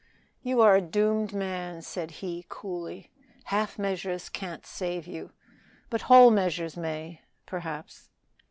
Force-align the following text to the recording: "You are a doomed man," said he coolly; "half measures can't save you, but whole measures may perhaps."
"You 0.41 0.61
are 0.61 0.75
a 0.77 0.81
doomed 0.81 1.31
man," 1.31 1.83
said 1.83 2.09
he 2.09 2.47
coolly; 2.49 3.11
"half 3.43 3.77
measures 3.77 4.29
can't 4.29 4.65
save 4.65 5.05
you, 5.05 5.29
but 5.91 6.01
whole 6.09 6.31
measures 6.31 6.75
may 6.75 7.21
perhaps." 7.45 8.09